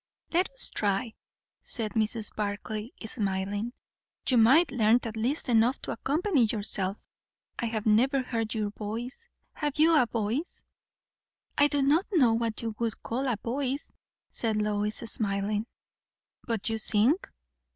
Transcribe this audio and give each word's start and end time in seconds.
"Let 0.31 0.49
us 0.49 0.71
try," 0.71 1.13
said 1.61 1.91
Mrs. 1.93 2.35
Barclay, 2.35 2.89
smiling. 3.05 3.71
"You 4.27 4.37
might 4.39 4.71
learn 4.71 4.97
at 5.03 5.15
least 5.15 5.47
enough 5.47 5.79
to 5.83 5.91
accompany 5.91 6.45
yourself. 6.45 6.97
I 7.59 7.65
have 7.67 7.85
never 7.85 8.23
heard 8.23 8.55
your 8.55 8.71
voice. 8.71 9.29
Have 9.53 9.77
you 9.77 9.95
a 9.95 10.07
voice?" 10.07 10.63
"I 11.55 11.67
do 11.67 11.83
not 11.83 12.07
know 12.11 12.33
what 12.33 12.63
you 12.63 12.75
would 12.79 13.03
call 13.03 13.27
a 13.27 13.37
voice," 13.43 13.91
said 14.31 14.59
Lois, 14.59 14.95
smiling. 14.95 15.67
"But 16.47 16.67
you 16.67 16.79
sing?" 16.79 17.13